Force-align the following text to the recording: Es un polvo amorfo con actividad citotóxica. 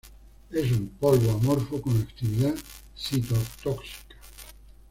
Es 0.49 0.71
un 0.71 0.87
polvo 0.99 1.29
amorfo 1.29 1.79
con 1.79 1.95
actividad 2.01 2.55
citotóxica. 2.97 4.15